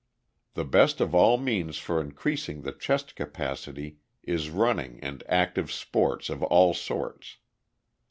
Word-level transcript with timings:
The 0.55 0.65
best 0.65 0.99
of 0.99 1.13
all 1.13 1.37
means 1.37 1.77
for 1.77 2.01
increasing 2.01 2.63
the 2.63 2.71
chest 2.71 3.15
capacity 3.15 3.97
is 4.23 4.49
running 4.49 4.97
and 5.03 5.23
active 5.29 5.71
sports 5.71 6.27
of 6.31 6.41
all 6.41 6.73
sorts. 6.73 7.37